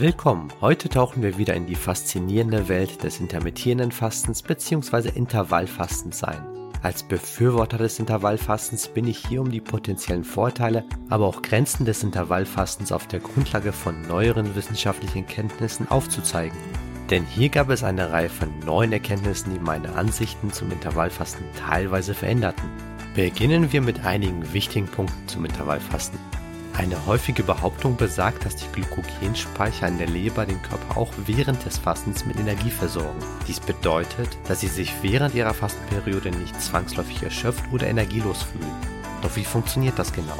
[0.00, 0.52] Willkommen!
[0.60, 5.08] Heute tauchen wir wieder in die faszinierende Welt des intermittierenden Fastens bzw.
[5.08, 6.40] Intervallfastens ein.
[6.84, 12.04] Als Befürworter des Intervallfastens bin ich hier, um die potenziellen Vorteile, aber auch Grenzen des
[12.04, 16.56] Intervallfastens auf der Grundlage von neueren wissenschaftlichen Kenntnissen aufzuzeigen.
[17.10, 22.14] Denn hier gab es eine Reihe von neuen Erkenntnissen, die meine Ansichten zum Intervallfasten teilweise
[22.14, 22.70] veränderten.
[23.16, 26.20] Beginnen wir mit einigen wichtigen Punkten zum Intervallfasten.
[26.78, 31.76] Eine häufige Behauptung besagt, dass die Glykogenspeicher in der Leber den Körper auch während des
[31.76, 33.18] Fastens mit Energie versorgen.
[33.48, 38.70] Dies bedeutet, dass sie sich während ihrer Fastenperiode nicht zwangsläufig erschöpft oder energielos fühlen.
[39.22, 40.38] Doch wie funktioniert das genau?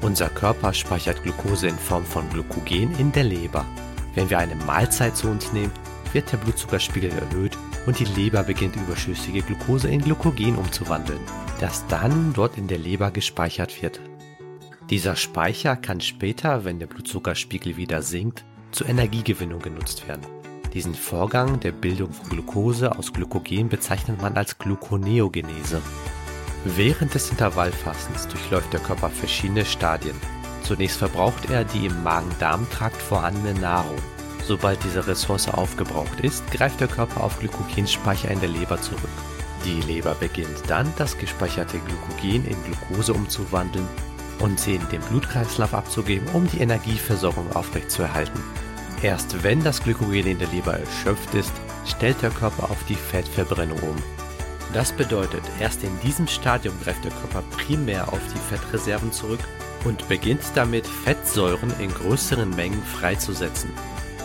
[0.00, 3.66] Unser Körper speichert Glucose in Form von Glykogen in der Leber.
[4.14, 5.72] Wenn wir eine Mahlzeit zu uns nehmen,
[6.14, 11.20] wird der Blutzuckerspiegel erhöht und die Leber beginnt überschüssige Glucose in Glykogen umzuwandeln,
[11.60, 14.00] das dann dort in der Leber gespeichert wird.
[14.90, 20.22] Dieser Speicher kann später, wenn der Blutzuckerspiegel wieder sinkt, zur Energiegewinnung genutzt werden.
[20.72, 25.82] Diesen Vorgang der Bildung von Glucose aus Glykogen bezeichnet man als Gluconeogenese.
[26.64, 30.16] Während des Intervallfastens durchläuft der Körper verschiedene Stadien.
[30.62, 33.98] Zunächst verbraucht er die im Magen-Darm-Trakt vorhandene Nahrung.
[34.46, 39.10] Sobald diese Ressource aufgebraucht ist, greift der Körper auf Glykogenspeicher in der Leber zurück.
[39.66, 43.86] Die Leber beginnt dann, das gespeicherte Glykogen in Glucose umzuwandeln
[44.40, 48.40] und sie in den Blutkreislauf abzugeben, um die Energieversorgung aufrechtzuerhalten.
[49.02, 51.52] Erst wenn das Glykogen in der Leber erschöpft ist,
[51.86, 53.96] stellt der Körper auf die Fettverbrennung um.
[54.72, 59.40] Das bedeutet, erst in diesem Stadium greift der Körper primär auf die Fettreserven zurück
[59.84, 63.70] und beginnt damit, Fettsäuren in größeren Mengen freizusetzen.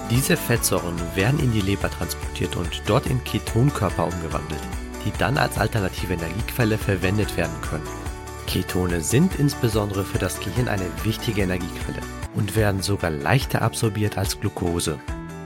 [0.10, 4.62] Diese Fettsäuren werden in die Leber transportiert und dort in Ketonkörper umgewandelt,
[5.06, 8.03] die dann als alternative Energiequelle verwendet werden können.
[8.48, 12.02] Ketone sind insbesondere für das Gehirn eine wichtige Energiequelle
[12.36, 15.00] und werden sogar leichter absorbiert als Glucose.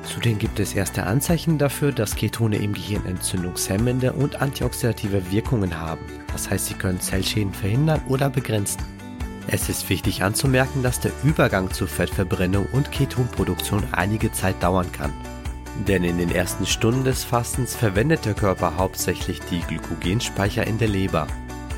[0.04, 6.02] Zudem gibt es erste Anzeichen dafür, dass Ketone im Gehirn entzündungshemmende und antioxidative Wirkungen haben.
[6.32, 8.82] Das heißt, sie können Zellschäden verhindern oder begrenzen.
[9.48, 15.14] Es ist wichtig anzumerken, dass der Übergang zur Fettverbrennung und Ketonproduktion einige Zeit dauern kann.
[15.88, 20.88] Denn in den ersten Stunden des Fastens verwendet der Körper hauptsächlich die Glykogenspeicher in der
[20.88, 21.28] Leber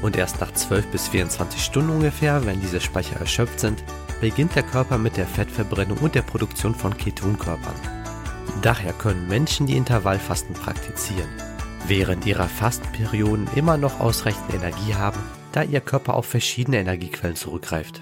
[0.01, 3.83] und erst nach 12 bis 24 Stunden ungefähr, wenn diese Speicher erschöpft sind,
[4.21, 7.75] beginnt der Körper mit der Fettverbrennung und der Produktion von Ketonkörpern.
[8.61, 11.29] Daher können Menschen, die Intervallfasten praktizieren,
[11.87, 15.19] während ihrer Fastenperioden immer noch ausreichend Energie haben,
[15.51, 18.01] da ihr Körper auf verschiedene Energiequellen zurückgreift.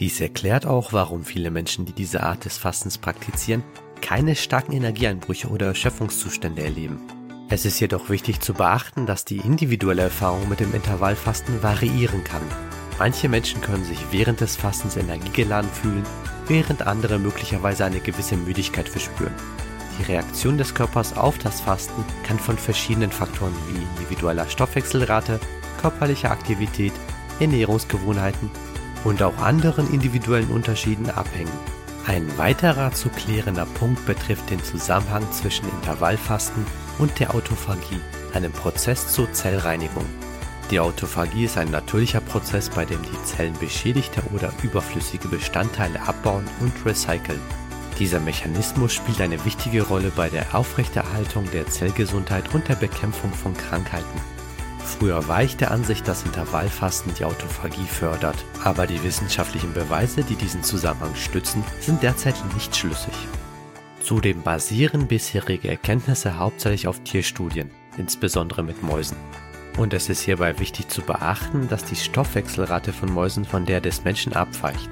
[0.00, 3.62] Dies erklärt auch, warum viele Menschen, die diese Art des Fastens praktizieren,
[4.00, 7.00] keine starken Energieeinbrüche oder Erschöpfungszustände erleben.
[7.52, 12.40] Es ist jedoch wichtig zu beachten, dass die individuelle Erfahrung mit dem Intervallfasten variieren kann.
[12.98, 16.02] Manche Menschen können sich während des Fastens energiegeladen fühlen,
[16.48, 19.34] während andere möglicherweise eine gewisse Müdigkeit verspüren.
[19.98, 25.38] Die Reaktion des Körpers auf das Fasten kann von verschiedenen Faktoren wie individueller Stoffwechselrate,
[25.78, 26.94] körperlicher Aktivität,
[27.38, 28.50] Ernährungsgewohnheiten
[29.04, 31.52] und auch anderen individuellen Unterschieden abhängen.
[32.06, 36.64] Ein weiterer zu klärender Punkt betrifft den Zusammenhang zwischen Intervallfasten
[36.98, 38.00] und der Autophagie,
[38.34, 40.06] einem Prozess zur Zellreinigung.
[40.70, 46.44] Die Autophagie ist ein natürlicher Prozess, bei dem die Zellen beschädigte oder überflüssige Bestandteile abbauen
[46.60, 47.40] und recyceln.
[47.98, 53.54] Dieser Mechanismus spielt eine wichtige Rolle bei der Aufrechterhaltung der Zellgesundheit und der Bekämpfung von
[53.54, 54.20] Krankheiten.
[54.84, 60.36] Früher war ich der Ansicht, dass Intervallfasten die Autophagie fördert, aber die wissenschaftlichen Beweise, die
[60.36, 63.14] diesen Zusammenhang stützen, sind derzeit nicht schlüssig.
[64.02, 69.16] Zudem basieren bisherige Erkenntnisse hauptsächlich auf Tierstudien, insbesondere mit Mäusen.
[69.78, 74.04] Und es ist hierbei wichtig zu beachten, dass die Stoffwechselrate von Mäusen von der des
[74.04, 74.90] Menschen abweicht.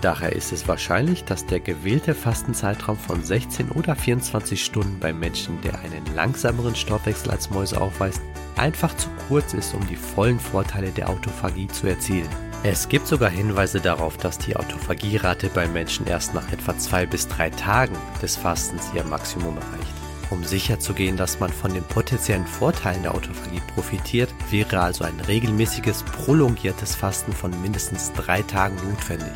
[0.00, 5.60] Daher ist es wahrscheinlich, dass der gewählte Fastenzeitraum von 16 oder 24 Stunden beim Menschen,
[5.60, 8.20] der einen langsameren Stoffwechsel als Mäuse aufweist,
[8.56, 12.28] einfach zu kurz ist, um die vollen Vorteile der Autophagie zu erzielen.
[12.68, 17.28] Es gibt sogar Hinweise darauf, dass die Autophagie-Rate bei Menschen erst nach etwa zwei bis
[17.28, 19.94] drei Tagen des Fastens ihr Maximum erreicht.
[20.30, 26.02] Um sicherzugehen, dass man von den potenziellen Vorteilen der Autophagie profitiert, wäre also ein regelmäßiges,
[26.02, 29.32] prolongiertes Fasten von mindestens drei Tagen notwendig.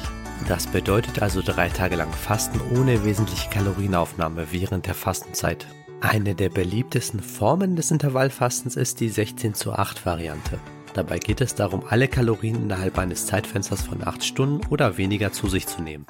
[0.49, 5.69] Das bedeutet also drei Tage lang Fasten ohne wesentliche Kalorienaufnahme während der Fastenzeit.
[6.01, 10.59] Eine der beliebtesten Formen des Intervallfastens ist die 16 zu 8 Variante.
[10.95, 15.49] Dabei geht es darum, alle Kalorien innerhalb eines Zeitfensters von 8 Stunden oder weniger zu
[15.49, 16.07] sich zu nehmen.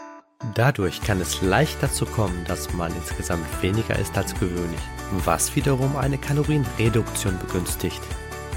[0.54, 4.80] Dadurch kann es leicht dazu kommen, dass man insgesamt weniger isst als gewöhnlich,
[5.24, 8.00] was wiederum eine Kalorienreduktion begünstigt.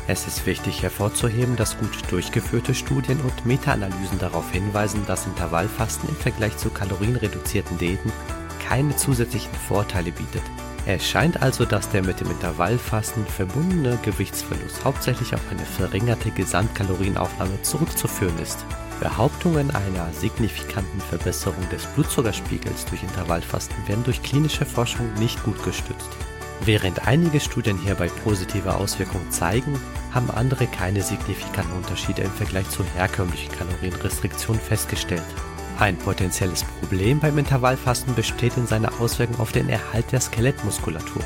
[0.08, 6.16] Es ist wichtig hervorzuheben, dass gut durchgeführte Studien und Meta-Analysen darauf hinweisen, dass Intervallfasten im
[6.16, 8.12] Vergleich zu kalorienreduzierten Diäten
[8.66, 10.44] keine zusätzlichen Vorteile bietet.
[10.86, 17.62] Es scheint also, dass der mit dem Intervallfasten verbundene Gewichtsverlust hauptsächlich auf eine verringerte Gesamtkalorienaufnahme
[17.62, 18.66] zurückzuführen ist.
[19.00, 26.10] Behauptungen einer signifikanten Verbesserung des Blutzuckerspiegels durch Intervallfasten werden durch klinische Forschung nicht gut gestützt.
[26.66, 29.80] Während einige Studien hierbei positive Auswirkungen zeigen,
[30.12, 35.24] haben andere keine signifikanten Unterschiede im Vergleich zur herkömmlichen Kalorienrestriktion festgestellt.
[35.80, 41.24] Ein potenzielles Problem beim Intervallfasten besteht in seiner Auswirkung auf den Erhalt der Skelettmuskulatur.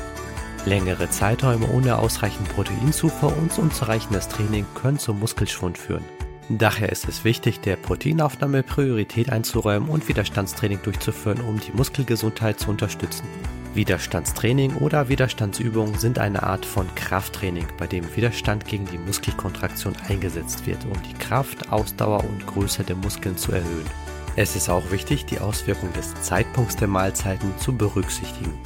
[0.64, 6.04] Längere Zeiträume ohne ausreichend Proteinzufuhr und unzureichendes Training können zum Muskelschwund führen.
[6.48, 12.70] Daher ist es wichtig, der Proteinaufnahme Priorität einzuräumen und Widerstandstraining durchzuführen, um die Muskelgesundheit zu
[12.70, 13.26] unterstützen.
[13.74, 20.66] Widerstandstraining oder Widerstandsübungen sind eine Art von Krafttraining, bei dem Widerstand gegen die Muskelkontraktion eingesetzt
[20.66, 24.07] wird, um die Kraft, Ausdauer und Größe der Muskeln zu erhöhen.
[24.40, 28.56] Es ist auch wichtig, die Auswirkungen des Zeitpunkts der Mahlzeiten zu berücksichtigen.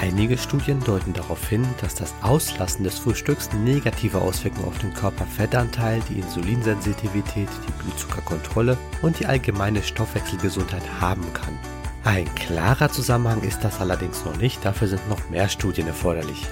[0.00, 6.00] Einige Studien deuten darauf hin, dass das Auslassen des Frühstücks negative Auswirkungen auf den Körperfettanteil,
[6.08, 11.58] die Insulinsensitivität, die Blutzuckerkontrolle und die allgemeine Stoffwechselgesundheit haben kann.
[12.04, 16.46] Ein klarer Zusammenhang ist das allerdings noch nicht, dafür sind noch mehr Studien erforderlich.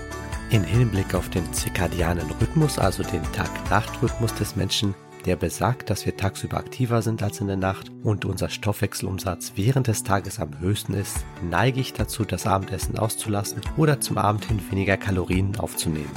[0.50, 4.94] In Hinblick auf den zirkadianen Rhythmus, also den Tag-Nacht-Rhythmus des Menschen,
[5.26, 9.88] der besagt, dass wir tagsüber aktiver sind als in der Nacht und unser Stoffwechselumsatz während
[9.88, 14.60] des Tages am höchsten ist, neige ich dazu, das Abendessen auszulassen oder zum Abend hin
[14.70, 16.12] weniger Kalorien aufzunehmen.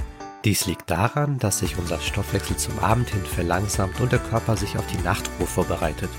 [0.46, 4.78] Dies liegt daran, dass sich unser Stoffwechsel zum Abend hin verlangsamt und der Körper sich
[4.78, 6.10] auf die Nachtruhe vorbereitet.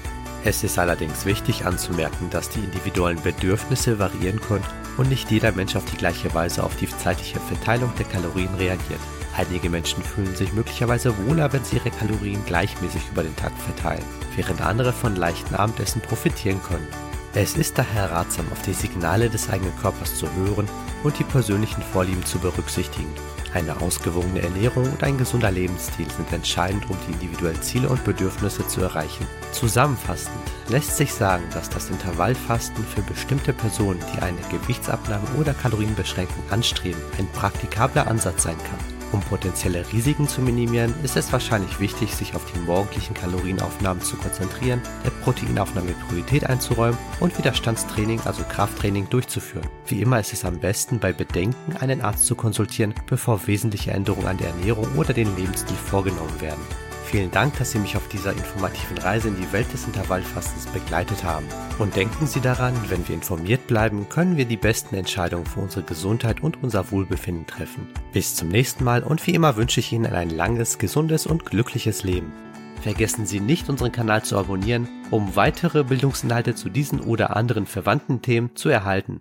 [0.45, 4.65] Es ist allerdings wichtig anzumerken, dass die individuellen Bedürfnisse variieren können
[4.99, 9.01] und nicht jeder Mensch auf die gleiche Weise auf die zeitliche Verteilung der Kalorien reagiert.
[9.41, 14.05] Einige Menschen fühlen sich möglicherweise wohler, wenn sie ihre Kalorien gleichmäßig über den Tag verteilen,
[14.37, 16.87] während andere von leichten Abendessen profitieren können.
[17.33, 20.69] Es ist daher ratsam, auf die Signale des eigenen Körpers zu hören
[21.05, 23.09] und die persönlichen Vorlieben zu berücksichtigen.
[23.55, 28.69] Eine ausgewogene Ernährung und ein gesunder Lebensstil sind entscheidend, um die individuellen Ziele und Bedürfnisse
[28.69, 29.27] zu erreichen.
[29.53, 30.37] Zusammenfassend
[30.69, 37.01] lässt sich sagen, dass das Intervallfasten für bestimmte Personen, die eine Gewichtsabnahme oder Kalorienbeschränkung anstreben,
[37.19, 39.00] ein praktikabler Ansatz sein kann.
[39.13, 44.17] Um potenzielle Risiken zu minimieren, ist es wahrscheinlich wichtig, sich auf die morgendlichen Kalorienaufnahmen zu
[44.17, 49.67] konzentrieren, der Proteinaufnahme Priorität einzuräumen und Widerstandstraining, also Krafttraining, durchzuführen.
[49.87, 54.29] Wie immer ist es am besten, bei Bedenken einen Arzt zu konsultieren, bevor wesentliche Änderungen
[54.29, 56.90] an der Ernährung oder den Lebensstil vorgenommen werden.
[57.11, 61.25] Vielen Dank, dass Sie mich auf dieser informativen Reise in die Welt des Intervallfastens begleitet
[61.25, 61.45] haben.
[61.81, 65.83] Und denken Sie daran, wenn wir informiert bleiben, können wir die besten Entscheidungen für unsere
[65.83, 67.89] Gesundheit und unser Wohlbefinden treffen.
[68.13, 72.05] Bis zum nächsten Mal und wie immer wünsche ich Ihnen ein langes, gesundes und glückliches
[72.05, 72.33] Leben.
[72.81, 78.23] Vergessen Sie nicht, unseren Kanal zu abonnieren, um weitere Bildungsinhalte zu diesen oder anderen verwandten
[78.23, 79.21] Themen zu erhalten.